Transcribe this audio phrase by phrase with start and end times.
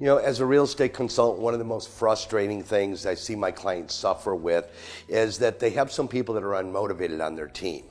[0.00, 3.36] You know, as a real estate consultant, one of the most frustrating things I see
[3.36, 4.72] my clients suffer with
[5.08, 7.84] is that they have some people that are unmotivated on their team.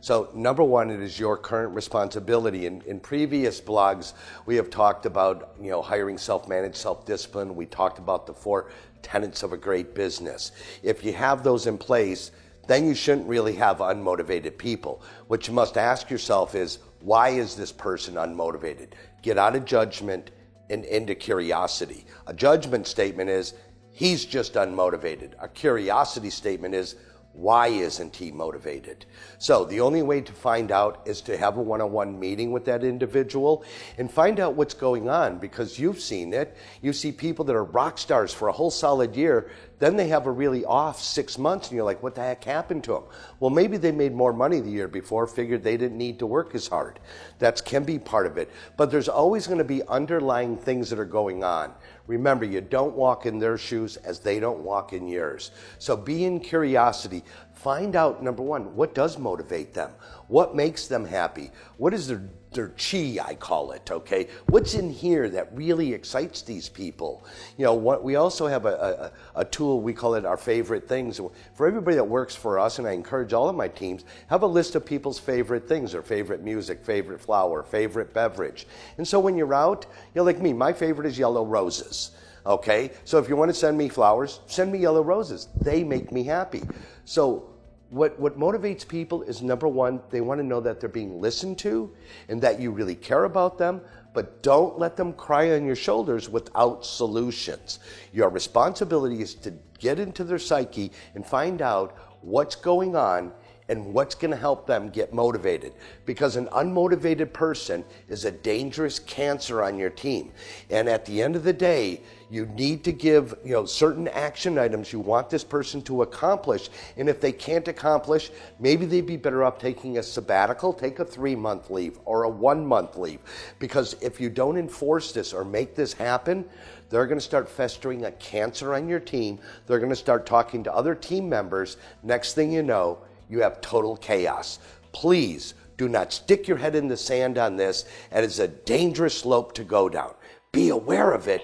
[0.00, 2.64] So, number one, it is your current responsibility.
[2.64, 4.14] In, in previous blogs,
[4.46, 7.54] we have talked about you know hiring self-managed, self-discipline.
[7.54, 8.70] We talked about the four
[9.02, 10.52] tenets of a great business.
[10.82, 12.30] If you have those in place,
[12.68, 15.02] then you shouldn't really have unmotivated people.
[15.26, 18.92] What you must ask yourself is, why is this person unmotivated?
[19.20, 20.30] Get out of judgment
[20.70, 22.06] and into curiosity.
[22.26, 23.54] A judgment statement is,
[23.90, 25.32] he's just unmotivated.
[25.40, 26.96] A curiosity statement is,
[27.32, 29.06] why isn't he motivated?
[29.38, 32.82] So the only way to find out is to have a one-on-one meeting with that
[32.82, 33.64] individual
[33.98, 36.56] and find out what's going on because you've seen it.
[36.82, 40.26] You see people that are rock stars for a whole solid year, then they have
[40.26, 43.02] a really off six months and you're like, what the heck happened to them?
[43.40, 46.54] Well, maybe they made more money the year before, figured they didn't need to work
[46.54, 47.00] as hard.
[47.38, 48.50] That can be part of it.
[48.76, 51.72] But there's always going to be underlying things that are going on.
[52.06, 55.50] Remember, you don't walk in their shoes as they don't walk in yours.
[55.78, 57.24] So be in curiosity.
[57.54, 59.92] Find out, number one, what does motivate them?
[60.28, 61.50] What makes them happy?
[61.78, 64.28] What is their their chi, I call it, okay?
[64.48, 67.24] What's in here that really excites these people?
[67.56, 70.88] You know, what, we also have a, a, a, tool, we call it our favorite
[70.88, 71.20] things.
[71.54, 74.46] For everybody that works for us, and I encourage all of my teams, have a
[74.46, 78.66] list of people's favorite things, their favorite music, favorite flower, favorite beverage.
[78.98, 82.12] And so when you're out, you know, like me, my favorite is yellow roses.
[82.46, 82.90] Okay?
[83.04, 85.48] So if you want to send me flowers, send me yellow roses.
[85.60, 86.62] They make me happy.
[87.04, 87.50] So
[87.90, 91.58] what, what motivates people is number one, they want to know that they're being listened
[91.58, 91.92] to
[92.28, 93.80] and that you really care about them,
[94.14, 97.80] but don't let them cry on your shoulders without solutions.
[98.12, 103.32] Your responsibility is to get into their psyche and find out what's going on
[103.70, 105.72] and what's going to help them get motivated.
[106.04, 110.32] Because an unmotivated person is a dangerous cancer on your team.
[110.68, 114.58] And at the end of the day, you need to give you know certain action
[114.58, 116.68] items you want this person to accomplish.
[116.96, 121.04] And if they can't accomplish, maybe they'd be better off taking a sabbatical, take a
[121.04, 123.20] three month leave or a one month leave.
[123.58, 126.44] Because if you don't enforce this or make this happen,
[126.88, 129.38] they're going to start festering a cancer on your team.
[129.66, 131.76] They're going to start talking to other team members.
[132.02, 132.98] Next thing you know,
[133.30, 134.58] you have total chaos.
[134.92, 137.84] Please do not stick your head in the sand on this.
[138.12, 140.14] It is a dangerous slope to go down.
[140.52, 141.42] Be aware of it.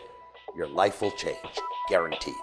[0.57, 2.35] Your life will change, guaranteed.